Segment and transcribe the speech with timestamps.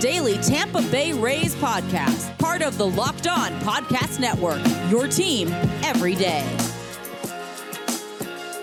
[0.00, 4.62] daily Tampa Bay Rays podcast, part of the Locked On Podcast Network.
[4.90, 5.48] Your team
[5.84, 6.42] every day.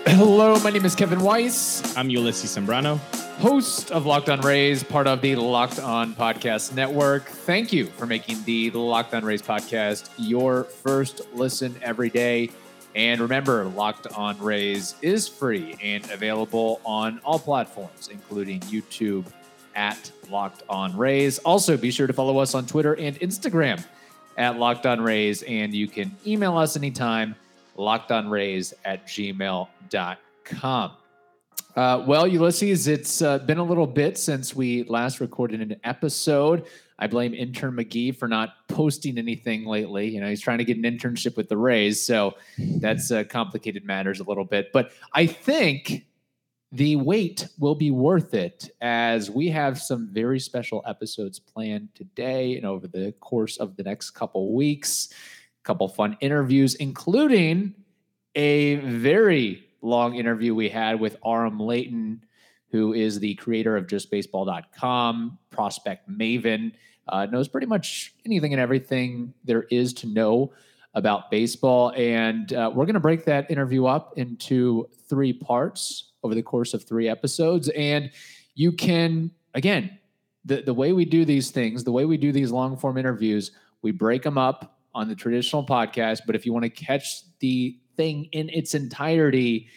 [0.04, 2.98] Hello, my name is Kevin Weiss, I'm Ulysses Sembrano.
[3.38, 7.26] host of Locked On Rays, part of the Locked On Podcast Network.
[7.26, 12.50] Thank you for making the Locked On Rays podcast your first listen every day.
[12.96, 19.24] And remember, Locked On Rays is free and available on all platforms, including YouTube
[19.78, 21.38] at Locked On Rays.
[21.38, 23.82] Also, be sure to follow us on Twitter and Instagram
[24.36, 27.36] at Locked On Rays, and you can email us anytime,
[27.76, 30.90] lockedonrays at gmail.com.
[31.76, 36.66] Uh, well, Ulysses, it's uh, been a little bit since we last recorded an episode.
[36.98, 40.08] I blame intern McGee for not posting anything lately.
[40.08, 43.84] You know, he's trying to get an internship with the Rays, so that's uh, complicated
[43.84, 44.72] matters a little bit.
[44.72, 46.04] But I think
[46.72, 52.56] the wait will be worth it as we have some very special episodes planned today
[52.56, 55.08] and over the course of the next couple weeks.
[55.62, 57.74] A couple fun interviews, including
[58.34, 62.22] a very long interview we had with Aram Leighton,
[62.70, 66.72] who is the creator of justbaseball.com, prospect maven,
[67.08, 70.52] uh, knows pretty much anything and everything there is to know
[70.92, 71.92] about baseball.
[71.96, 76.74] And uh, we're going to break that interview up into three parts over the course
[76.74, 77.68] of three episodes.
[77.70, 78.10] And
[78.54, 79.98] you can, again,
[80.44, 83.50] the, the way we do these things, the way we do these long form interviews,
[83.82, 86.20] we break them up on the traditional podcast.
[86.26, 89.68] But if you want to catch the thing in its entirety,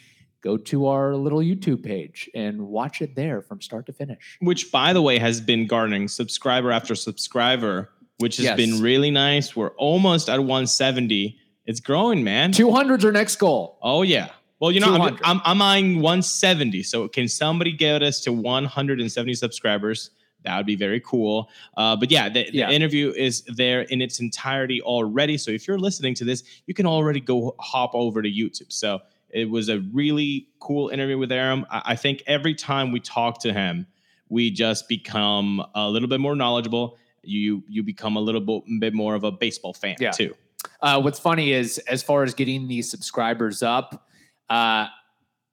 [0.41, 4.37] go to our little YouTube page and watch it there from start to finish.
[4.41, 8.57] Which, by the way, has been garnering subscriber after subscriber, which has Yes.
[8.57, 9.55] been really nice.
[9.55, 11.37] We're almost at 170.
[11.67, 12.51] It's growing, man.
[12.53, 13.77] 200's our next goal.
[13.83, 14.29] Oh yeah.
[14.61, 16.83] Well, you know, I'm, I'm I'm eyeing 170.
[16.83, 20.11] So can somebody get us to 170 subscribers?
[20.43, 21.49] That would be very cool.
[21.75, 25.37] Uh, but yeah, the, the interview is there in its entirety already.
[25.37, 28.71] So if you're listening to this, you can already go hop over to YouTube.
[28.71, 31.65] So it was a really cool interview with Aram.
[31.71, 33.87] I, I think every time we talk to him,
[34.29, 36.97] we just become a little bit more knowledgeable.
[37.23, 40.11] You you become a little bit, bit more of a baseball fan Yeah.
[40.11, 40.35] too.
[40.81, 44.07] Uh, what's funny is, as far as getting these subscribers up,
[44.49, 44.87] uh,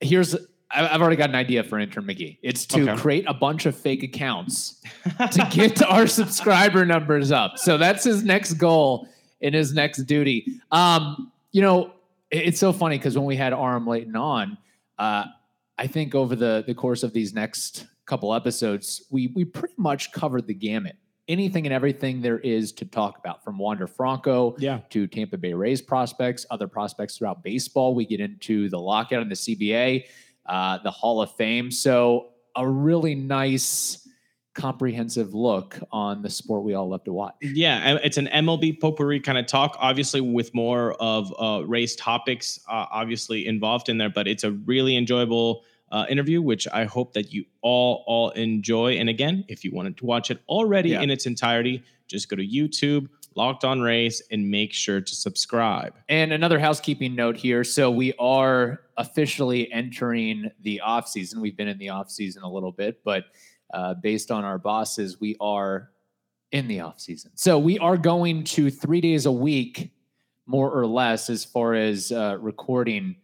[0.00, 0.34] here's
[0.70, 2.36] I've already got an idea for intern McGee.
[2.42, 2.96] It's to Okay.
[3.00, 4.82] create a bunch of fake accounts
[5.32, 7.56] to get our subscriber numbers up.
[7.58, 9.08] So that's his next goal
[9.40, 10.60] in his next duty.
[10.70, 11.92] Um, you know,
[12.30, 14.58] it's so funny because when we had Aram Leighton on,
[14.98, 15.24] uh,
[15.78, 20.12] I think over the the course of these next couple episodes, we we pretty much
[20.12, 20.96] covered the gamut.
[21.28, 24.80] Anything and everything there is to talk about, from Wander Franco Yeah.
[24.90, 27.94] to Tampa Bay Rays prospects, other prospects throughout baseball.
[27.94, 30.04] We get into the lockout in the CBA,
[30.46, 31.70] uh, the Hall of Fame.
[31.70, 34.08] So a really nice,
[34.54, 37.34] comprehensive look on the sport we all love to watch.
[37.40, 42.58] Yeah, it's an MLB potpourri kind of talk, obviously with more of uh, Rays topics,
[42.68, 44.10] uh, obviously involved in there.
[44.10, 48.92] But it's a really enjoyable uh, interview, which I hope that you all all enjoy.
[48.98, 51.02] And again, if you wanted to watch it already Yeah.
[51.02, 55.94] in its entirety, just go to YouTube, Locked On Rays, and make sure to subscribe.
[56.08, 57.64] And another housekeeping note here.
[57.64, 61.40] So we are officially entering the off season.
[61.40, 63.24] We've been in the off season a little bit, but
[63.72, 65.90] uh, based on our bosses, we are
[66.52, 67.30] in the off season.
[67.34, 69.90] So we are going to three days a week,
[70.46, 73.16] more or less, as far as uh, recording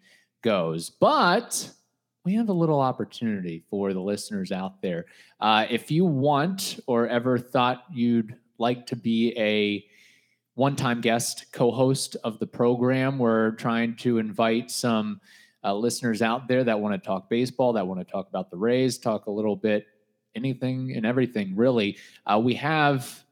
[0.43, 0.91] goes.
[0.91, 1.71] But
[2.25, 5.05] we have a little opportunity for the listeners out there.
[5.41, 9.85] Uh, if you want or ever thought you'd like to be a
[10.55, 15.21] one time guest co host of the program, we're trying to invite some
[15.63, 18.57] uh, listeners out there that want to talk baseball, that want to talk about the
[18.57, 19.87] Rays, talk a little bit
[20.35, 21.97] anything and everything, really.
[22.27, 23.23] Uh, we have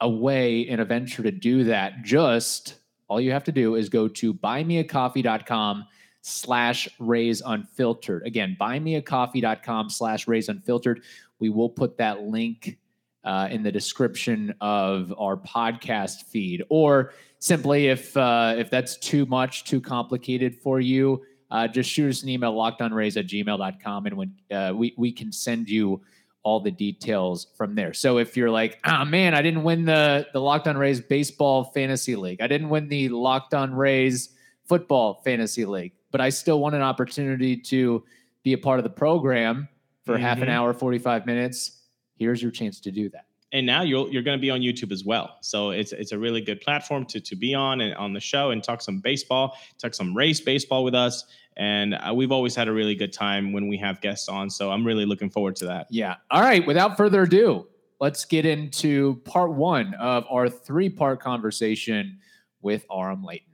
[0.00, 2.02] a way and a venture to do that.
[2.02, 2.74] Just
[3.08, 5.86] all you have to do is go to buymeacoffee.com
[6.26, 8.26] slash Rays unfiltered.
[8.26, 11.02] Again, buymeacoffee.com slash Rays unfiltered.
[11.38, 12.78] We will put that link
[13.24, 16.62] uh, in the description of our podcast feed.
[16.70, 22.08] Or simply, if uh, if that's too much, too complicated for you, uh, just shoot
[22.08, 26.00] us an email, lockedonrays at gmail.com, and when, uh, we, we can send you
[26.42, 27.92] all the details from there.
[27.94, 31.64] So if you're like, ah, man, I didn't win the, the Locked On Rays Baseball
[31.64, 34.30] Fantasy League, I didn't win the Locked On Rays
[34.66, 38.04] Football Fantasy League, but I still want an opportunity to
[38.44, 39.66] be a part of the program
[40.04, 40.52] for half an Mhm.
[40.52, 41.82] hour, 45 minutes.
[42.14, 43.24] Here's your chance to do that.
[43.52, 45.36] and now you'll, you're going to be on YouTube as well.
[45.40, 48.50] So it's it's a really good platform to to be on and on the show
[48.52, 51.24] and talk some baseball, talk some Rays baseball with us.
[51.56, 54.50] And uh, we've always had a really good time when we have guests on.
[54.50, 55.86] So I'm really looking forward to that.
[55.90, 56.16] Yeah.
[56.32, 56.64] All right.
[56.66, 57.68] Without further ado,
[58.00, 62.18] let's get into part one of our three part conversation
[62.60, 63.53] with Aram Leighton.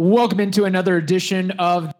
[0.00, 1.92] Welcome into another edition of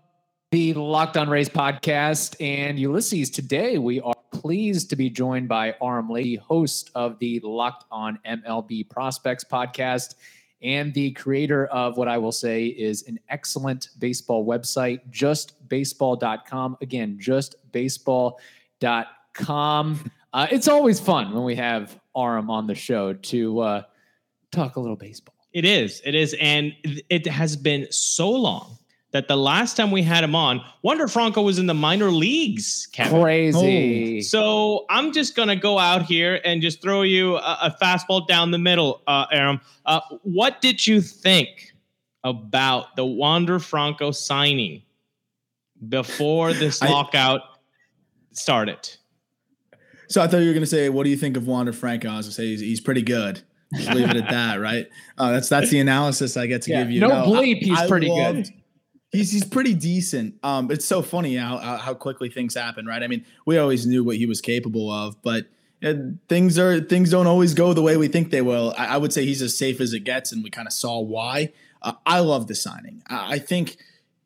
[0.52, 2.40] the Locked On Rays podcast.
[2.40, 7.40] And Ulysses, today we are pleased to be joined by Aram Leighton, host of the
[7.40, 10.14] Locked On MLB Prospects podcast
[10.62, 16.76] and the creator of what I will say is an excellent baseball website, justbaseball.com.
[16.80, 20.10] Again, justbaseball.com.
[20.32, 23.82] Uh, it's always fun when we have Aram on the show to uh,
[24.52, 25.34] talk a little baseball.
[25.52, 26.02] It is.
[26.04, 26.34] It is.
[26.40, 26.74] And
[27.08, 28.78] it has been so long
[29.12, 32.88] that the last time we had him on, Wander Franco was in the minor leagues.
[32.92, 33.22] Kevin.
[33.22, 34.18] Crazy.
[34.18, 34.20] Oh.
[34.22, 38.50] So I'm just gonna go out here and just throw you a, a fastball down
[38.50, 39.60] the middle, uh, Aram.
[39.86, 41.72] Uh, what did you think
[42.22, 44.82] about the Wander Franco signing
[45.88, 47.40] before this I, lockout
[48.32, 48.90] started?
[50.08, 52.18] So I thought you were gonna say, "What do you think of Wander Franco?" I
[52.18, 53.42] was gonna say he's, he's pretty good.
[53.74, 54.86] Just leave it at that, right?
[55.18, 57.00] Uh, that's that's the analysis I get to yeah, give you.
[57.00, 58.54] No, no bleep, he's I pretty loved, good
[59.10, 60.34] he's he's pretty decent.
[60.42, 63.02] Um, it's so funny how how quickly things happen, right?
[63.02, 65.46] I mean, we always knew what he was capable of, but
[65.82, 65.94] uh,
[66.28, 68.74] things are things don't always go the way we think they will.
[68.76, 71.00] I, I would say he's as safe as it gets, and we kind of saw
[71.00, 71.52] why.
[71.82, 73.02] Uh, I love the signing.
[73.06, 73.76] I, I think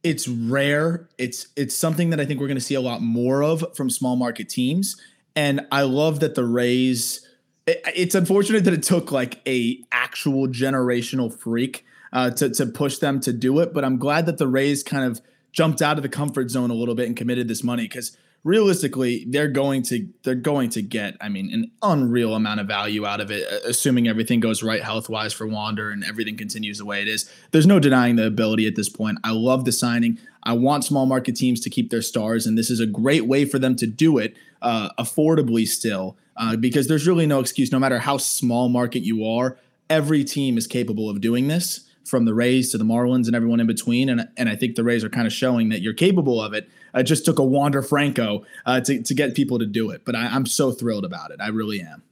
[0.02, 1.08] it's rare.
[1.18, 3.90] It's it's something that I think we're going to see a lot more of from
[3.90, 5.00] small market teams,
[5.36, 7.26] and I love that the Rays.
[7.66, 12.98] It, it's unfortunate that it took like a actual generational freak uh, to to push
[12.98, 13.72] them to do it.
[13.72, 15.20] But I'm glad that the Rays kind of
[15.52, 19.24] jumped out of the comfort zone a little bit and committed this money because realistically
[19.28, 23.20] they're going to they're going to get I mean an unreal amount of value out
[23.20, 27.02] of it assuming everything goes right health wise for Wander and everything continues the way
[27.02, 27.30] it is.
[27.52, 29.18] There's no denying the ability at this point.
[29.22, 30.18] I love the signing.
[30.42, 33.44] I want small market teams to keep their stars and this is a great way
[33.44, 37.78] for them to do it uh, affordably still uh, because there's really no excuse no
[37.78, 39.58] matter how small market you are
[39.92, 43.60] every team is capable of doing this from the Rays to the Marlins and everyone
[43.60, 44.08] in between.
[44.08, 46.68] And, and I think the Rays are kind of showing that you're capable of it.
[46.94, 50.04] It just took a Wander Franco uh, to, to get people to do it.
[50.04, 51.40] But I, I'm so thrilled about it.
[51.40, 52.02] I really am.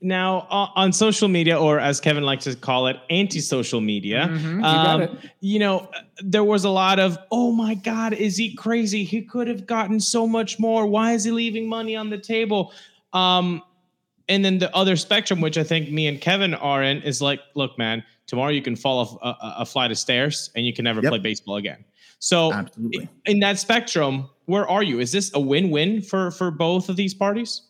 [0.00, 4.60] Now, uh, on social media, or as Kevin likes to call it, anti-social media, mm-hmm,
[4.60, 5.90] you, um, you, know,
[6.22, 9.02] there was a lot of, "Oh my God, is he crazy?
[9.02, 10.86] He could have gotten so much more.
[10.86, 12.72] Why is he leaving money on the table?"
[13.12, 13.60] Um,
[14.28, 17.40] and then the other spectrum, which I think me and Kevin are in, is like,
[17.54, 20.84] "Look, man, tomorrow you can fall off a, a flight of stairs and you can
[20.84, 21.10] never yep.
[21.10, 21.84] play baseball again.
[22.20, 23.08] So Absolutely.
[23.26, 25.00] in that spectrum, where are you?
[25.00, 27.62] Is this a win-win for for both of these parties?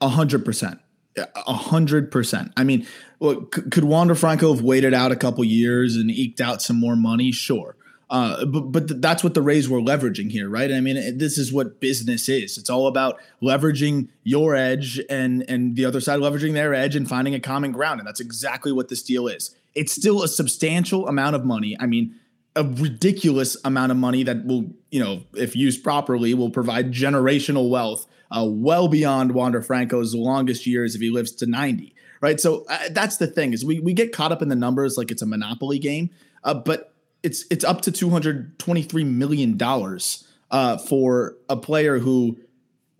[0.00, 0.80] A hundred percent.
[1.16, 2.52] A hundred percent.
[2.56, 2.86] I mean,
[3.20, 6.96] look, could Wander Franco have waited out a couple years and eked out some more
[6.96, 7.32] money?
[7.32, 7.75] Sure.
[8.08, 10.70] Uh, but but that's what the Rays were leveraging here, right?
[10.72, 12.56] I mean, this is what business is.
[12.56, 17.08] It's all about leveraging your edge and and the other side leveraging their edge and
[17.08, 21.06] finding a common ground, and that's exactly what this deal is it's still a substantial
[21.06, 21.76] amount of money.
[21.78, 22.16] I mean,
[22.56, 27.68] a ridiculous amount of money that will, you know, if used properly, will provide generational
[27.68, 31.94] wealth uh, well beyond Wander Franco's longest years if he lives to 90.
[32.22, 32.40] Right.
[32.40, 35.10] So uh, that's the thing is we, we get caught up in the numbers like
[35.10, 36.08] it's a monopoly game,
[36.42, 36.94] uh, but
[37.26, 42.38] it's it's up to 223 million dollars uh, for a player who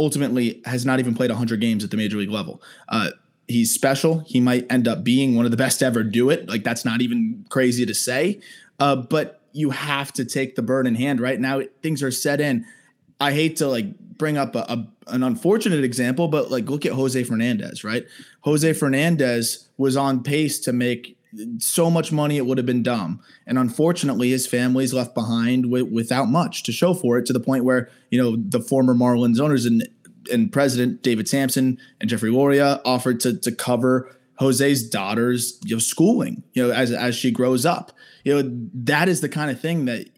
[0.01, 2.61] ultimately has not even played 100 games at the major league level.
[2.89, 3.11] Uh,
[3.47, 4.19] he's special.
[4.27, 6.49] He might end up being one of the best ever do it.
[6.49, 8.41] Like that's not even crazy to say.
[8.81, 11.63] Uh, but you have to take the bird in hand right now.
[11.81, 12.67] Things are set in.
[13.21, 16.93] I hate to like bring up a, a, an unfortunate example, but like look at
[16.93, 18.05] Jose Fernandez, right?
[18.41, 21.16] Jose Fernandez was on pace to make
[21.59, 25.91] so much money it would have been dumb, and unfortunately, his family's left behind with,
[25.91, 27.27] without much to show for it.
[27.27, 29.89] To the point where you know the former Marlins owners and
[30.33, 35.81] and President David Samson and Jeffrey Loria offered to to cover Jose's daughter's you know,
[35.81, 37.93] schooling, you know, as as she grows up.
[38.25, 40.09] You know, that is the kind of thing that,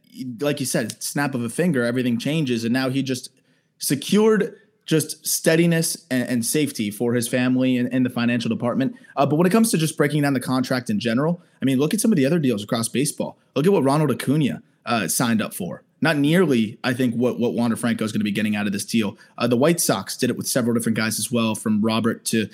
[0.40, 3.30] like you said, snap of a finger, everything changes, and now he just
[3.78, 4.56] secured
[4.88, 8.96] just steadiness and, and safety for his family and, and the financial department.
[9.16, 11.78] Uh, but when it comes to just breaking down the contract in general, I mean,
[11.78, 13.36] look at some of the other deals across baseball.
[13.54, 15.82] Look at what Ronald Acuna uh, signed up for.
[16.00, 18.72] Not nearly, I think, what what Wander Franco is going to be getting out of
[18.72, 19.18] this deal.
[19.36, 22.48] Uh, the White Sox did it with several different guys as well, from Robert to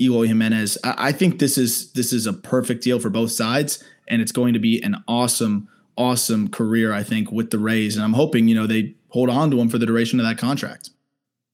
[0.00, 0.78] Eloy Jimenez.
[0.82, 4.32] I, I think this is this is a perfect deal for both sides, and it's
[4.32, 6.94] going to be an awesome, awesome career.
[6.94, 9.68] I think with the Rays, and I'm hoping you know they hold on to him
[9.68, 10.90] for the duration of that contract.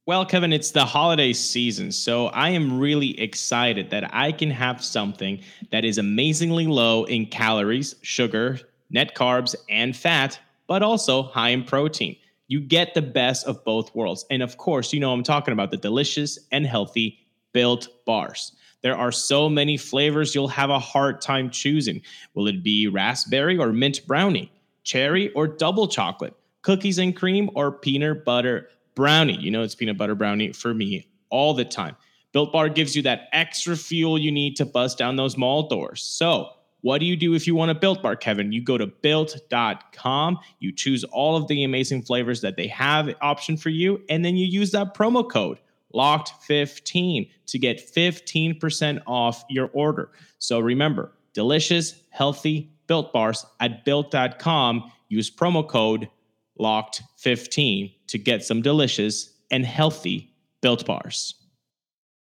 [0.08, 4.82] Well, Kevin, it's the holiday season, so I am really excited that I can have
[4.82, 11.50] something that is amazingly low in calories, sugar, net carbs, and fat but also high
[11.50, 12.16] in protein.
[12.46, 14.24] You get the best of both worlds.
[14.30, 17.18] And of course, you know I'm talking about the delicious and healthy
[17.52, 18.52] built bars.
[18.80, 22.00] There are so many flavors you'll have a hard time choosing.
[22.32, 24.50] Will it be raspberry or mint brownie,
[24.84, 29.38] cherry or double chocolate, cookies and cream or peanut butter brownie?
[29.38, 31.94] You know, it's peanut butter brownie for me all the time.
[32.32, 36.02] Built Bar gives you that extra fuel you need to bust down those mall doors.
[36.02, 36.50] So,
[36.80, 38.50] what do you do if you want a built bar, Kevin?
[38.50, 43.56] You go to built.com, you choose all of the amazing flavors that they have option
[43.56, 45.60] for you, and then you use that promo code
[45.94, 50.10] locked15 to get 15% off your order.
[50.38, 54.90] So remember, delicious, healthy built bars at built.com.
[55.08, 56.08] Use promo code
[56.58, 61.34] locked15 to get some delicious and healthy built bars.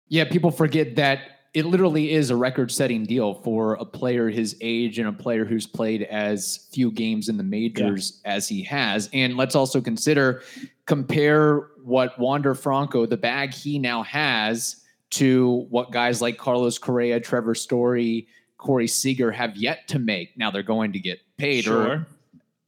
[0.08, 1.20] Yeah, people forget that
[1.54, 5.66] it literally is a record-setting deal for a player his age and a player who's
[5.66, 8.32] played as few games in the majors yeah.
[8.34, 9.10] as he has.
[9.12, 10.42] And let's also consider
[10.86, 14.76] compare what Wander Franco, the bag he now has,
[15.10, 20.36] to what guys like Carlos Correa, Trevor Story, Corey Seager have yet to make.
[20.38, 21.86] Now they're going to get paid sure.
[21.86, 22.06] or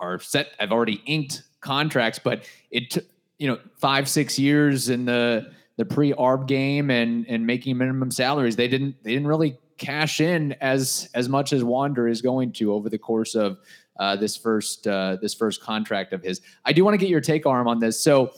[0.01, 0.49] are set.
[0.61, 3.05] I've already inked contracts, but it took
[3.39, 8.11] you know five six years in the the pre arb game and and making minimum
[8.11, 8.55] salaries.
[8.55, 12.73] They didn't they didn't really cash in as as much as Wander is going to
[12.73, 13.59] over the course of
[13.99, 16.41] uh, this first uh, this first contract of his.
[16.65, 18.01] I do want to get your take, Aram, on this.
[18.01, 18.33] So,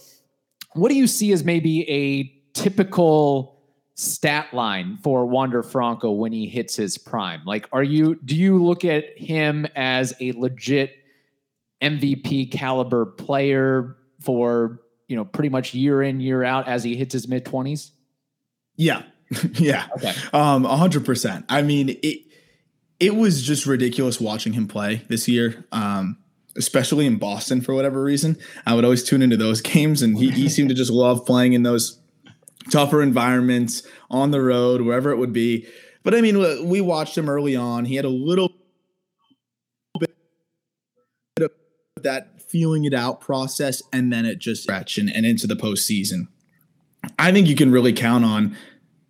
[0.73, 3.61] what do you see as maybe a typical
[3.95, 7.42] stat line for Wander Franco when he hits his prime?
[7.45, 10.97] Like, are you do you look at him as a legit
[11.83, 17.12] MVP caliber player for you know pretty much year in year out as he hits
[17.12, 17.92] his mid twenties?
[18.76, 19.02] Yeah,
[19.54, 21.45] yeah, okay, um, hundred percent.
[21.49, 22.21] I mean, it
[22.99, 25.64] it was just ridiculous watching him play this year.
[25.73, 26.18] Um,
[26.56, 28.38] especially in Boston for whatever reason.
[28.66, 31.52] I would always tune into those games, and he, he seemed to just love playing
[31.52, 31.99] in those
[32.71, 35.66] tougher environments on the road, wherever it would be.
[36.02, 37.85] But I mean, we watched him early on.
[37.85, 38.52] He had a little
[39.99, 40.14] bit
[41.40, 41.50] of
[42.03, 46.29] that feeling it out process, and then it just stretch and, and into the postseason.
[47.19, 48.57] I think you can really count on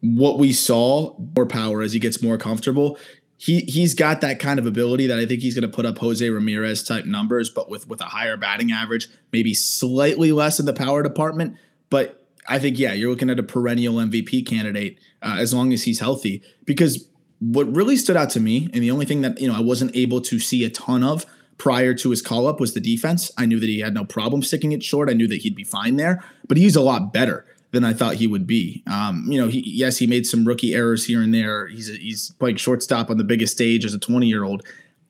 [0.00, 2.98] what we saw more power as he gets more comfortable
[3.38, 5.98] he he's got that kind of ability that I think he's going to put up
[5.98, 10.66] Jose Ramirez type numbers, but with with a higher batting average, maybe slightly less in
[10.66, 11.56] the power department.
[11.90, 15.82] But I think yeah, you're looking at a perennial MVP candidate uh, as long as
[15.82, 16.42] he's healthy.
[16.64, 17.06] Because
[17.40, 19.94] what really stood out to me, and the only thing that you know I wasn't
[19.94, 21.26] able to see a ton of
[21.58, 23.30] prior to his call up was the defense.
[23.38, 25.08] I knew that he had no problem sticking it short.
[25.08, 28.14] I knew that he'd be fine there, but he's a lot better than I thought
[28.14, 28.82] he would be.
[28.86, 31.66] Um, you know, he, yes, he made some rookie errors here and there.
[31.66, 34.62] He's a, he's playing shortstop on the biggest stage as a 20 year old.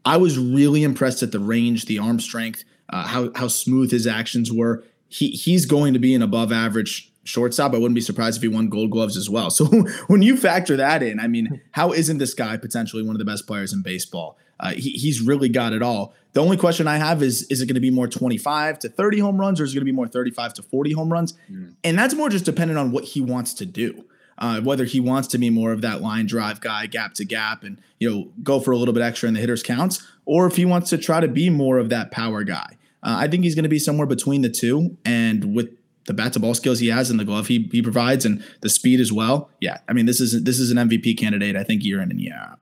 [0.04, 4.06] I was really impressed at the range, the arm strength, uh, how how smooth his
[4.06, 4.84] actions were.
[5.08, 7.74] He he's going to be an above average shortstop.
[7.74, 9.50] I wouldn't be surprised if he won Gold Gloves as well.
[9.56, 9.64] So
[10.06, 13.24] when you factor that in, I mean, how isn't this guy potentially one of the
[13.24, 14.38] best players in baseball?
[14.60, 16.14] Uh, he, he's really got it all.
[16.36, 19.20] The only question I have is is it going to be more 25 to 30
[19.20, 21.32] home runs or is it going to be more 35 to 40 home runs?
[21.50, 21.76] Mm.
[21.82, 24.04] And that's more just dependent on what he wants to do.
[24.36, 27.62] Uh, whether he wants to be more of that line drive guy, gap to gap,
[27.62, 30.56] and you know go for a little bit extra in the hitters counts, or if
[30.56, 32.76] he wants to try to be more of that power guy.
[33.02, 35.70] Uh, I think he's going to be somewhere between the two, and with
[36.04, 38.68] the bat to ball skills he has and the glove he, he provides and the
[38.68, 39.48] speed as well.
[39.62, 41.56] Yeah, I mean this is this is an MVP candidate.
[41.56, 42.58] I think year in and year out.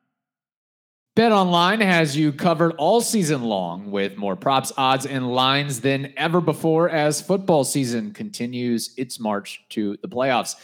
[1.17, 6.13] Bet Online has you covered all season long with more props, odds, and lines than
[6.17, 10.57] ever before as football season continues its march to the playoffs.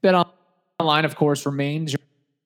[0.00, 0.14] Bet
[0.80, 1.94] Online, of course, remains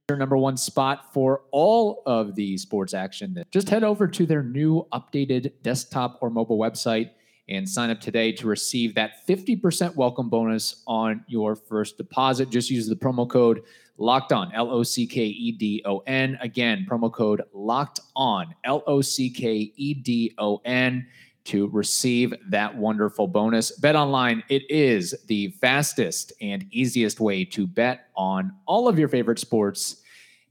[0.08, 3.40] your number one spot for all of the sports action.
[3.52, 7.10] Just head over to their new updated desktop or mobile website
[7.48, 12.50] and sign up today to receive that 50% welcome bonus on your first deposit.
[12.50, 13.62] Just use the promo code
[13.98, 16.38] locked on, L O C K E D O N.
[16.40, 21.06] Again, promo code locked on, L O C K E D O N
[21.44, 23.72] to receive that wonderful bonus.
[23.72, 29.08] Bet online, it is the fastest and easiest way to bet on all of your
[29.08, 30.02] favorite sports,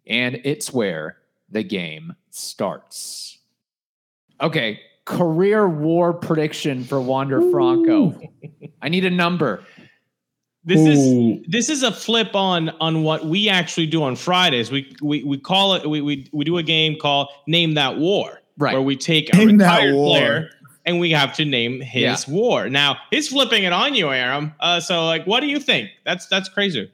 [0.08, 1.18] and it's where
[1.50, 3.38] the game starts.
[4.42, 8.20] Okay, career war prediction for Wander Franco.
[8.82, 9.64] I need a number.
[10.64, 11.40] This Ooh.
[11.40, 14.72] is this is a flip on on what we actually do on Fridays.
[14.72, 18.42] We we we call it we we, we do a game called Name That War.
[18.58, 18.74] Right.
[18.74, 20.50] Where we take a retired player
[20.86, 22.34] and we have to name his yeah.
[22.34, 22.70] war.
[22.70, 24.54] Now he's flipping it on you, Aram.
[24.60, 25.90] Uh, so like what do you think?
[26.06, 26.92] That's that's crazy.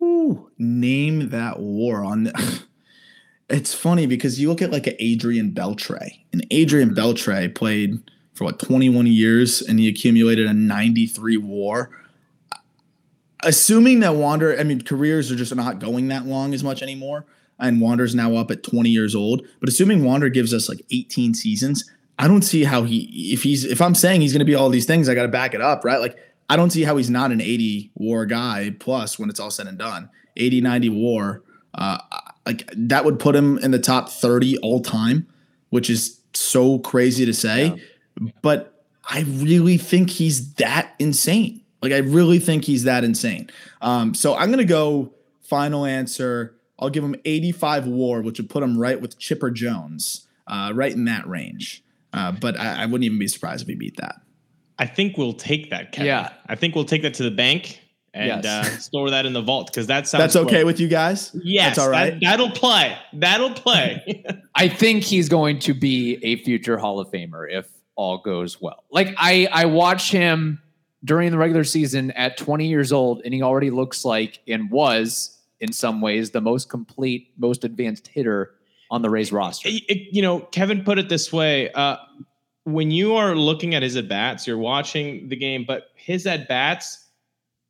[0.00, 2.62] Ooh, name that war on the
[3.48, 7.98] it's funny because you look at like an Adrian Beltre, and Adrian Beltre played
[8.34, 11.90] for what 21 years, and he accumulated a 93 WAR.
[13.42, 17.26] Assuming that Wander, I mean, careers are just not going that long as much anymore,
[17.58, 19.46] and Wander's now up at 20 years old.
[19.60, 23.64] But assuming Wander gives us like 18 seasons, I don't see how he, if he's,
[23.64, 25.60] if I'm saying he's going to be all these things, I got to back it
[25.60, 26.00] up, right?
[26.00, 26.16] Like,
[26.48, 29.66] I don't see how he's not an 80 war guy plus when it's all said
[29.66, 30.10] and done.
[30.36, 31.42] 80, 90 war.
[31.74, 31.98] Uh,
[32.46, 35.26] like that would put him in the top 30 all time,
[35.68, 37.74] which is so crazy to say.
[38.20, 38.30] Yeah.
[38.42, 41.62] But I really think he's that insane.
[41.82, 43.50] Like I really think he's that insane.
[43.80, 46.54] Um, so I'm gonna go final answer.
[46.78, 50.92] I'll give him 85 WAR, which would put him right with Chipper Jones, uh, right
[50.92, 51.82] in that range.
[52.12, 54.16] Uh, but I, I, wouldn't even be surprised if he beat that.
[54.78, 56.06] I think we'll take that, Kevin.
[56.06, 57.80] Yeah, I think we'll take that to the bank
[58.14, 58.44] and yes.
[58.44, 60.22] uh, store that in the vault because that sounds.
[60.22, 61.30] That's okay with you guys.
[61.42, 62.18] Yes, that's all right.
[62.20, 62.96] That, will play.
[63.12, 64.24] That'll play.
[64.54, 68.84] I think he's going to be a future Hall of Famer if all goes well.
[68.90, 70.60] Like I, I watch him
[71.04, 75.38] during the regular season at 20 years old, and he already looks like and was
[75.60, 78.54] in some ways the most complete, most advanced hitter
[78.90, 79.68] on the Rays roster.
[79.70, 81.96] It, you know, Kevin put it this way: uh,
[82.64, 86.48] when you are looking at his at bats, you're watching the game, but his at
[86.48, 87.06] bats,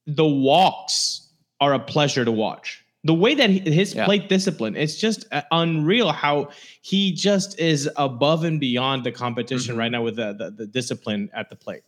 [0.06, 1.28] the walks
[1.60, 2.84] are a pleasure to watch.
[3.04, 4.04] The way that he, his yeah.
[4.04, 6.50] plate discipline, it's just uh, unreal how
[6.82, 9.80] he just is above and beyond the competition mm-hmm.
[9.80, 11.82] right now with the, the, the discipline at the plate.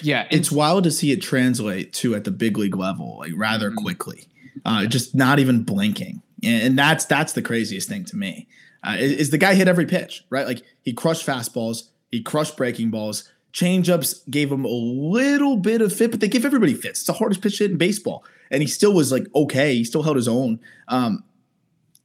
[0.00, 3.70] Yeah, it's wild to see it translate to at the big league level, like rather
[3.70, 3.84] mm-hmm.
[3.84, 4.26] quickly,
[4.64, 8.48] uh, just not even blinking, and that's that's the craziest thing to me.
[8.82, 10.46] Uh, is, is, the guy hit every pitch right?
[10.46, 15.92] Like he crushed fastballs, he crushed breaking balls, changeups gave him a little bit of
[15.92, 17.00] fit, but they give everybody fits.
[17.00, 20.02] It's the hardest pitch hit in baseball, and he still was like okay, he still
[20.02, 20.60] held his own.
[20.88, 21.24] Um,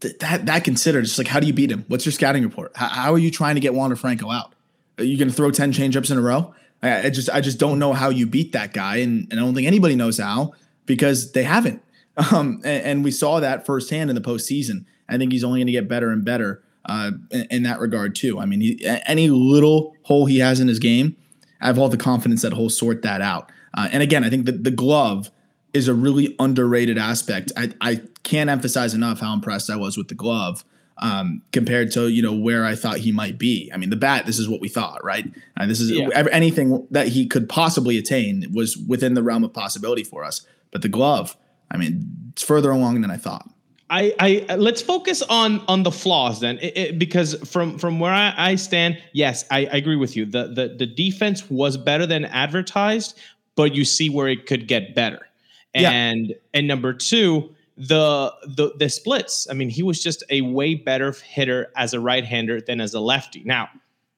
[0.01, 1.85] th- that that considered, just like how do you beat him?
[1.87, 2.71] What's your scouting report?
[2.75, 4.53] How, how are you trying to get Wander Franco out?
[4.97, 6.53] Are you going to throw ten changeups in a row?
[6.81, 9.43] I, I just I just don't know how you beat that guy, and, and I
[9.43, 10.53] don't think anybody knows how
[10.85, 11.83] because they haven't.
[12.33, 14.83] Um, and, and, we saw that firsthand in the postseason.
[15.07, 18.13] I think he's only going to get better and better uh, in, in, that regard
[18.13, 18.39] too.
[18.39, 21.15] I mean, he, any little hole he has in his game,
[21.61, 23.49] I have all the confidence that he'll sort that out.
[23.73, 25.31] Uh, and again, I think that the glove
[25.73, 27.53] is a really underrated aspect.
[27.55, 30.65] I, I can't emphasize enough how impressed I was with the glove
[30.99, 33.71] um, compared to you know where I thought he might be.
[33.73, 34.25] I mean, the bat.
[34.25, 35.25] This is what we thought, right?
[35.57, 36.09] And this is yeah.
[36.31, 40.45] anything that he could possibly attain was within the realm of possibility for us.
[40.71, 41.35] But the glove,
[41.71, 43.49] I mean, it's further along than I thought.
[43.91, 48.13] I, I let's focus on on the flaws then, it, it, because from from where
[48.13, 50.25] I, I stand, yes, I, I agree with you.
[50.25, 53.17] The, the the defense was better than advertised,
[53.55, 55.27] but you see where it could get better.
[55.73, 56.35] And yeah.
[56.53, 59.47] and number two, the the the splits.
[59.49, 62.99] I mean, he was just a way better hitter as a right-hander than as a
[62.99, 63.41] lefty.
[63.45, 63.69] Now,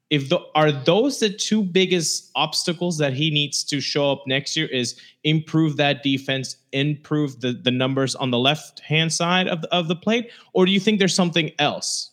[0.09, 4.57] if the are those the two biggest obstacles that he needs to show up next
[4.57, 9.61] year is improve that defense, improve the the numbers on the left hand side of
[9.61, 12.09] the, of the plate, or do you think there's something else?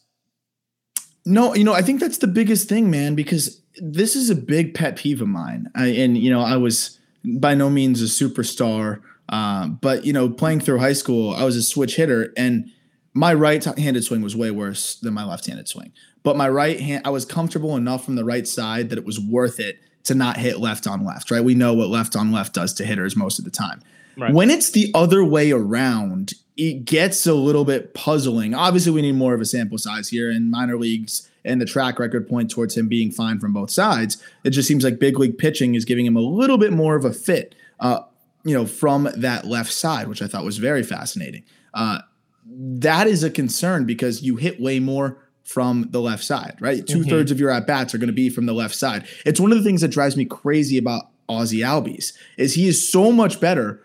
[1.24, 4.74] No, you know, I think that's the biggest thing, man, because this is a big
[4.74, 5.70] pet peeve of mine.
[5.74, 10.28] I, and you know, I was by no means a superstar uh, but you know,
[10.28, 12.70] playing through high school, I was a switch hitter, and
[13.14, 15.92] my right-handed swing was way worse than my left-handed swing.
[16.22, 19.20] But my right hand, I was comfortable enough from the right side that it was
[19.20, 21.30] worth it to not hit left on left.
[21.30, 21.42] Right?
[21.42, 23.82] We know what left on left does to hitters most of the time.
[24.16, 24.34] Right.
[24.34, 28.52] When it's the other way around, it gets a little bit puzzling.
[28.52, 31.98] Obviously, we need more of a sample size here in minor leagues and the track
[31.98, 34.22] record point towards him being fine from both sides.
[34.42, 37.04] It just seems like big league pitching is giving him a little bit more of
[37.04, 37.54] a fit.
[37.78, 38.00] Uh,
[38.48, 41.44] you know, from that left side, which I thought was very fascinating.
[41.74, 41.98] Uh,
[42.46, 46.86] that is a concern because you hit way more from the left side, right?
[46.86, 47.36] Two thirds mm-hmm.
[47.36, 49.06] of your at bats are going to be from the left side.
[49.24, 52.90] It's one of the things that drives me crazy about Ozzie Albies is he is
[52.90, 53.82] so much better,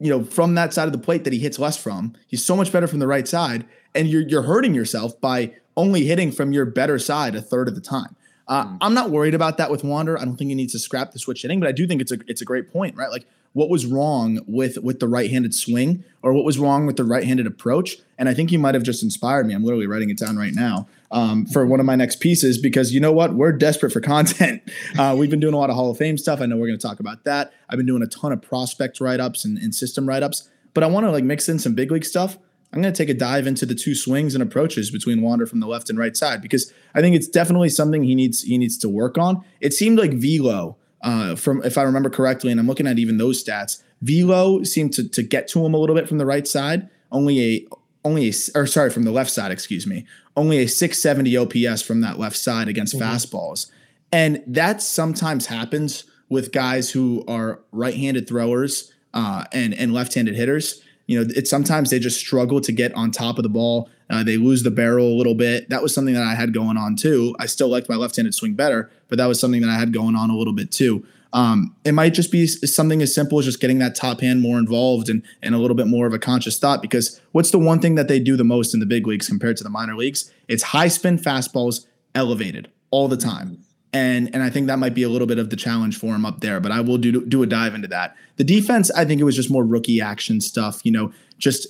[0.00, 2.14] you know, from that side of the plate that he hits less from.
[2.26, 6.04] He's so much better from the right side, and you're you're hurting yourself by only
[6.04, 8.16] hitting from your better side a third of the time.
[8.48, 8.78] Uh, mm.
[8.80, 10.18] I'm not worried about that with Wander.
[10.18, 12.12] I don't think he needs to scrap the switch hitting, but I do think it's
[12.12, 13.10] a it's a great point, right?
[13.10, 17.04] Like what was wrong with with the right-handed swing or what was wrong with the
[17.04, 17.96] right-handed approach?
[18.18, 19.54] And i think you might have just inspired me.
[19.54, 22.92] I'm literally writing it down right now um, for one of my next pieces because
[22.92, 23.34] you know what?
[23.34, 24.62] We're desperate for content.
[24.98, 26.40] Uh, we've been doing a lot of hall of fame stuff.
[26.40, 27.52] I know we're going to talk about that.
[27.68, 31.04] I've been doing a ton of prospect write-ups and, and system write-ups but i want
[31.04, 32.38] to like mix in some big league stuff
[32.72, 35.60] i'm going to take a dive into the two swings and approaches between wander from
[35.60, 38.76] the left and right side because i think it's definitely something he needs he needs
[38.78, 42.66] to work on it seemed like velo uh, from if I remember correctly, and I'm
[42.66, 46.08] looking at even those stats, Velo seemed to to get to him a little bit
[46.08, 46.88] from the right side.
[47.12, 47.66] Only a
[48.04, 50.06] only a or sorry from the left side, excuse me.
[50.36, 53.04] Only a 670 OPS from that left side against mm-hmm.
[53.04, 53.70] fastballs,
[54.12, 60.82] and that sometimes happens with guys who are right-handed throwers uh, and and left-handed hitters.
[61.08, 63.90] You know, it's sometimes they just struggle to get on top of the ball.
[64.10, 65.68] Uh, they lose the barrel a little bit.
[65.70, 67.34] That was something that I had going on too.
[67.40, 70.14] I still liked my left-handed swing better, but that was something that I had going
[70.14, 71.04] on a little bit too.
[71.32, 74.58] Um, it might just be something as simple as just getting that top hand more
[74.58, 76.80] involved and, and a little bit more of a conscious thought.
[76.80, 79.56] Because what's the one thing that they do the most in the big leagues compared
[79.58, 80.32] to the minor leagues?
[80.46, 83.64] It's high spin fastballs elevated all the time.
[83.92, 86.26] And and I think that might be a little bit of the challenge for him
[86.26, 86.60] up there.
[86.60, 88.16] But I will do do a dive into that.
[88.36, 90.80] The defense, I think it was just more rookie action stuff.
[90.84, 91.68] You know, just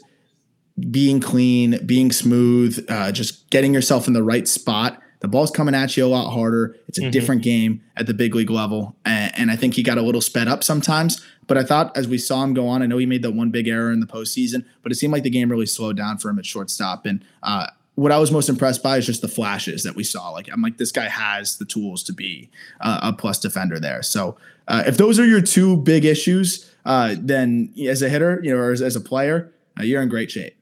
[0.91, 5.75] being clean, being smooth, uh, just getting yourself in the right spot the ball's coming
[5.75, 6.77] at you a lot harder.
[6.87, 7.11] It's a mm-hmm.
[7.11, 8.97] different game at the big league level.
[9.05, 11.25] And, and, I think he got a little sped up sometimes.
[11.47, 13.51] But I thought as we saw him go on, I know he made that one
[13.51, 16.29] big error in the postseason, but it seemed like the game really slowed down for
[16.29, 17.07] him at shortstop.
[17.07, 20.31] And uh, what I was most impressed by is just the flashes that we saw.
[20.31, 22.49] Like, I'm like, this guy has the tools to be
[22.81, 24.05] uh, a plus defender there.
[24.05, 24.37] So
[24.69, 28.61] uh, if those are your two big issues, uh, then as a hitter, you know,
[28.61, 30.57] or as, as a player, uh, you're in great shape.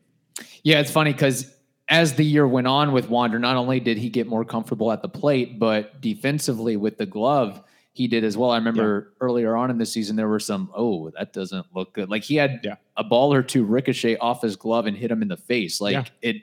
[0.62, 1.54] Yeah, it's funny because
[1.90, 5.02] as the year went on with Wander, not only did he get more comfortable at
[5.02, 7.62] the plate, but defensively with the glove,
[7.96, 8.50] he did as well.
[8.50, 9.26] I remember yeah.
[9.26, 12.10] earlier on in the season, there were some, oh, that doesn't look good.
[12.10, 12.76] Like he had yeah.
[12.96, 15.80] a ball or two ricochet off his glove and hit him in the face.
[15.80, 16.04] Like yeah.
[16.22, 16.36] it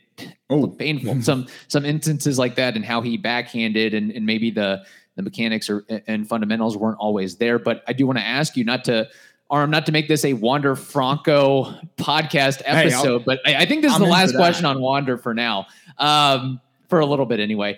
[0.49, 0.67] oh.
[0.67, 1.21] painful.
[1.21, 4.83] some some instances like that and how he backhanded and, and maybe the
[5.15, 7.59] the mechanics or and fundamentals weren't always there.
[7.59, 9.09] But I do want to ask you not to
[9.51, 13.83] Aram, not to make this a Wander Franco podcast episode, hey, but I, I, think
[13.83, 15.67] this is I'm the last question on Wander for now,
[15.99, 17.77] um, for a little bit anyway.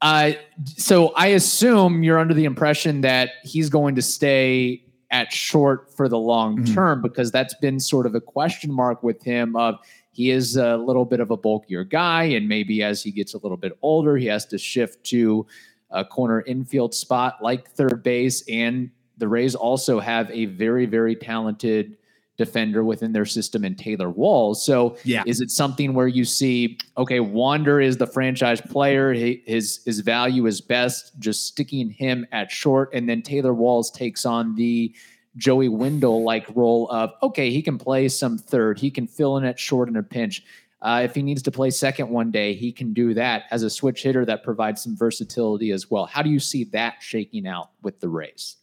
[0.00, 0.32] Uh,
[0.64, 6.08] so I assume you're under the impression that he's going to stay at short for
[6.08, 6.74] the long mm-hmm.
[6.74, 9.78] term because that's been sort of a question mark with him of
[10.12, 13.38] he is a little bit of a bulkier guy and maybe as he gets a
[13.38, 15.46] little bit older he has to shift to
[15.90, 21.14] a corner infield spot like third base and the Rays also have a very, very
[21.14, 21.98] talented
[22.38, 24.64] defender within their system in Taylor Walls.
[24.64, 25.24] So, yeah.
[25.26, 30.46] is it something where you see, okay, Wander is the franchise player, his his value
[30.46, 34.94] is best, just sticking him at short, and then Taylor Walls takes on the
[35.36, 39.44] Joey Wendle like role of okay, he can play some third, he can fill in
[39.44, 40.42] at short in a pinch.
[40.80, 43.70] Uh, if he needs to play second one day, he can do that as a
[43.70, 46.06] switch hitter that provides some versatility as well.
[46.06, 48.57] How do you see that shaking out with the Rays?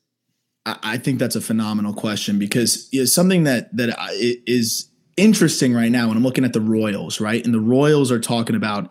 [0.65, 3.95] I think that's a phenomenal question because it's something that that
[4.47, 7.43] is interesting right now when I'm looking at the Royals, right?
[7.43, 8.89] And the Royals are talking about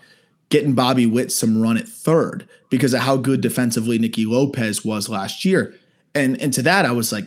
[0.50, 5.08] getting Bobby Witt some run at third because of how good defensively Nicky Lopez was
[5.08, 5.74] last year.
[6.14, 7.24] And and to that I was like,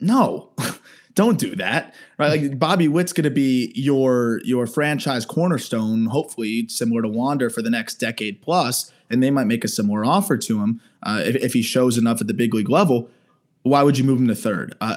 [0.00, 0.50] no,
[1.14, 1.94] don't do that.
[2.16, 2.40] Right?
[2.40, 7.60] Like Bobby Witt's going to be your your franchise cornerstone, hopefully similar to Wander for
[7.60, 11.36] the next decade plus, and they might make a similar offer to him uh, if,
[11.36, 13.10] if he shows enough at the big league level
[13.64, 14.76] why would you move him to third?
[14.80, 14.96] Uh,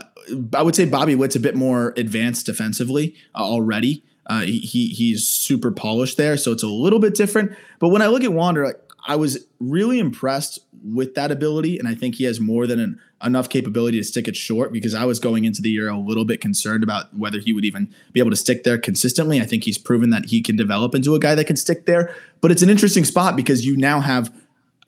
[0.53, 4.03] I would say Bobby Witt's a bit more advanced defensively uh, already.
[4.27, 7.53] Uh, he, he's super polished there, so it's a little bit different.
[7.79, 11.87] But when I look at Wander, like, I was really impressed with that ability, and
[11.87, 14.73] I think he has more than an, enough capability to stick it short.
[14.73, 17.63] Because I was going into the year a little bit concerned about whether he would
[17.63, 19.39] even be able to stick there consistently.
[19.39, 22.13] I think he's proven that he can develop into a guy that can stick there.
[22.41, 24.29] But it's an interesting spot because you now have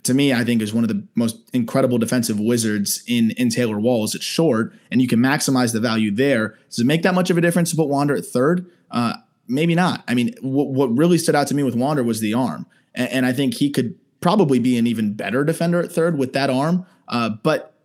[0.09, 3.79] to me, I think is one of the most incredible defensive wizards in in Taylor
[3.79, 4.15] Walls.
[4.15, 6.57] It's short, and you can maximize the value there.
[6.69, 8.69] Does it make that much of a difference to put Wander at third?
[8.91, 9.13] Uh,
[9.47, 10.03] maybe not.
[10.07, 13.09] I mean, w- what really stood out to me with Wander was the arm, and,
[13.09, 16.49] and, I think he could probably be an even better defender at third with that
[16.49, 16.85] arm.
[17.07, 17.75] Uh, but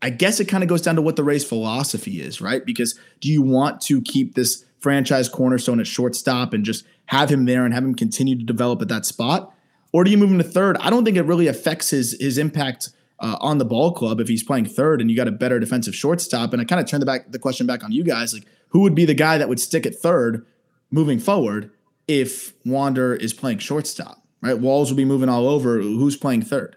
[0.00, 2.64] I guess it kind of goes down to what the Rays' philosophy is, right?
[2.64, 7.44] Because do you want to keep this franchise cornerstone at shortstop and just have him
[7.44, 9.52] there and have him continue to develop at that spot?
[9.92, 10.76] Or do you move him to third?
[10.78, 14.28] I don't think it really affects his his impact uh, on the ball club if
[14.28, 16.52] he's playing third and you got a better defensive shortstop.
[16.52, 18.80] And I kind of turn the back the question back on you guys, like who
[18.80, 20.44] would be the guy that would stick at third
[20.90, 21.70] moving forward
[22.08, 24.18] if Wander is playing shortstop?
[24.40, 25.80] Right, Walls will be moving all over.
[25.80, 26.76] Who's playing third?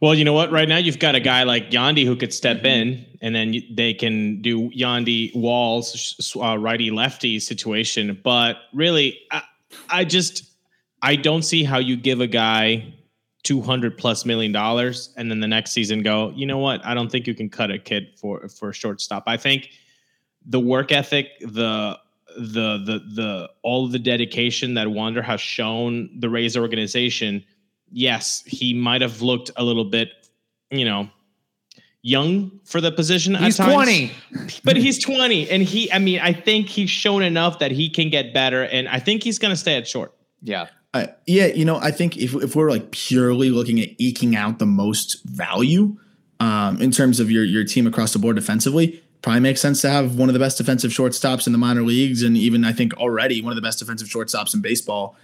[0.00, 0.50] Well, you know what?
[0.50, 3.94] Right now, you've got a guy like Yandy who could step in, and then they
[3.94, 8.20] can do Yandy Walls uh, righty lefty situation.
[8.22, 9.42] But really, I,
[9.88, 10.47] I just
[11.02, 12.94] I don't see how you give a guy
[13.44, 16.84] 200 plus million dollars and then the next season go, you know what?
[16.84, 19.24] I don't think you can cut a kid for for a shortstop.
[19.26, 19.70] I think
[20.44, 21.98] the work ethic, the
[22.36, 27.44] the the the all the dedication that Wander has shown the Rays organization,
[27.90, 30.10] yes, he might have looked a little bit,
[30.70, 31.08] you know,
[32.02, 33.34] young for the position.
[33.34, 34.12] He's 20.
[34.64, 35.50] But he's 20.
[35.50, 38.64] And he, I mean, I think he's shown enough that he can get better.
[38.64, 40.14] And I think he's going to stay at short.
[40.42, 40.68] Yeah.
[40.98, 44.58] Uh, yeah, you know, I think if, if we're like purely looking at eking out
[44.58, 45.96] the most value
[46.40, 49.90] um, in terms of your your team across the board defensively, probably makes sense to
[49.90, 52.94] have one of the best defensive shortstops in the minor leagues, and even I think
[52.94, 55.16] already one of the best defensive shortstops in baseball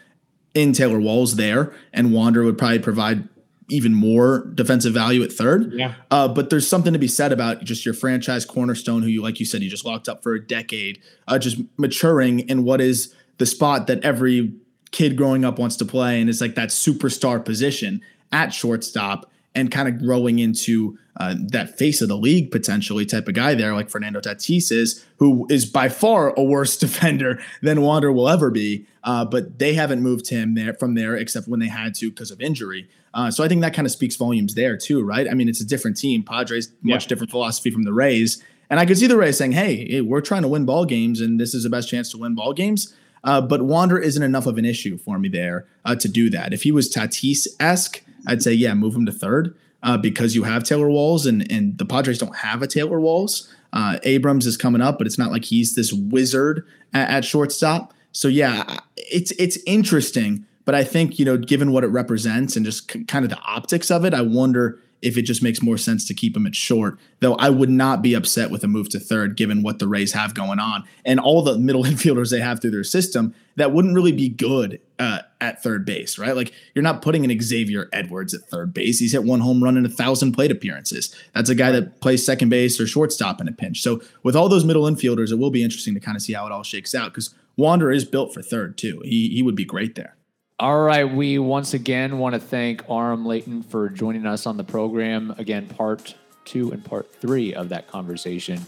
[0.54, 3.28] in Taylor Walls there, and Wander would probably provide
[3.68, 5.72] even more defensive value at third.
[5.72, 5.94] Yeah.
[6.10, 9.40] Uh, but there's something to be said about just your franchise cornerstone, who you, like
[9.40, 13.14] you said, you just locked up for a decade, uh, just maturing in what is
[13.38, 14.52] the spot that every
[14.94, 16.20] kid growing up wants to play.
[16.20, 18.00] And it's like that superstar position
[18.32, 23.28] at shortstop and kind of growing into uh, that face of the league potentially type
[23.28, 27.82] of guy there, like Fernando Tatis is, who is by far a worse defender than
[27.82, 28.86] Wander will ever be.
[29.04, 32.30] Uh, but they haven't moved him there from there except when they had to because
[32.30, 32.88] of injury.
[33.12, 35.28] Uh, so I think that kind of speaks volumes there too, right?
[35.30, 36.22] I mean, it's a different team.
[36.24, 37.08] Padres much Yeah.
[37.08, 40.20] different philosophy from the Rays, and I could see the Rays saying, "Hey, hey, we're
[40.22, 42.92] trying to win ball games, and this is the best chance to win ball games."
[43.24, 46.52] Uh, but Wander isn't enough of an issue for me there uh, to do that.
[46.52, 50.44] If he was Tatis esque, I'd say, yeah, move him to third uh, because you
[50.44, 53.52] have Taylor Walls, and and the Padres don't have a Taylor Walls.
[53.72, 57.92] Uh, Abrams is coming up, but it's not like he's this wizard at, at shortstop.
[58.12, 62.64] So yeah, it's it's interesting, but I think you know, given what it represents and
[62.64, 65.76] just k- kind of the optics of it, I wonder if it just makes more
[65.76, 66.98] sense to keep him at short.
[67.20, 70.12] Though I would not be upset with a move to third, given what the Rays
[70.12, 73.34] have going on and all the middle infielders they have through their system.
[73.56, 76.34] That wouldn't really be good uh, at third base, right?
[76.34, 78.98] Like you're not putting an Xavier Edwards at third base.
[78.98, 81.14] He's hit one home run in a thousand plate appearances.
[81.34, 83.80] That's a guy that plays second base or shortstop in a pinch.
[83.80, 86.46] So with all those middle infielders, it will be interesting to kind of see how
[86.46, 89.00] it all shakes out because Wander is built for third too.
[89.04, 90.16] He he would be great there.
[90.60, 91.02] All right.
[91.02, 95.34] We once again want to thank Aram Leighton for joining us on the program.
[95.36, 96.14] Again, part
[96.44, 98.60] two and part three of that conversation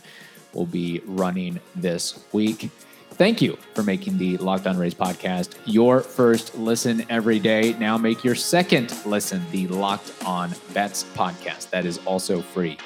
[0.52, 2.70] will be running this week.
[3.12, 7.74] Thank you for making the Locked On Rays podcast your first listen every day.
[7.78, 11.70] Now make your second listen the Locked On Bets podcast.
[11.70, 12.78] That is also free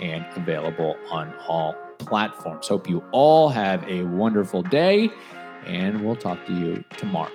[0.00, 2.68] and available on all platforms.
[2.68, 5.10] Hope you all have a wonderful day,
[5.66, 7.30] and we'll talk to you tomorrow.